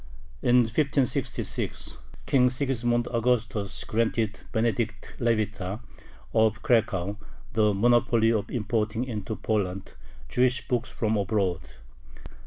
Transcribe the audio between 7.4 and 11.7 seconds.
the monopoly of importing into Poland Jewish books from abroad.